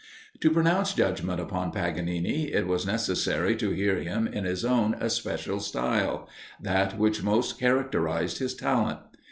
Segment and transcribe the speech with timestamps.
[0.39, 5.59] To pronounce judgment upon Paganini, it was necessary to hear him in his own especial
[5.59, 6.27] style
[6.59, 8.97] that which most characterized his talent.